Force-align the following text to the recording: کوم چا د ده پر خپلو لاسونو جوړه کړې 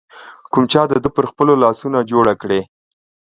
کوم 0.51 0.63
چا 0.71 0.81
د 0.89 0.91
ده 1.03 1.09
پر 1.15 1.25
خپلو 1.31 1.53
لاسونو 1.63 1.99
جوړه 2.11 2.33
کړې 2.41 2.61